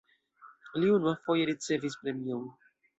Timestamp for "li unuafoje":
0.79-1.47